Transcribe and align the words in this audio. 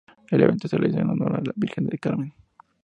El 0.31 0.41
evento 0.41 0.67
se 0.67 0.77
realiza 0.77 1.01
en 1.01 1.11
honor 1.11 1.35
a 1.35 1.43
la 1.43 1.53
Virgen 1.55 1.85
del 1.85 1.99
Carmen. 1.99 2.33